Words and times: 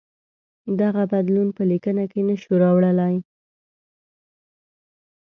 دغه 0.81 1.03
بدلون 1.11 1.47
په 1.57 1.63
لیکنه 1.71 2.03
کې 2.11 2.21
نه 2.27 2.35
شو 2.41 2.53
راوړلای. 2.63 3.15